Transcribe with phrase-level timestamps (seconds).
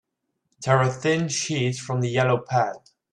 [0.63, 2.77] Tear a thin sheet from the yellow pad.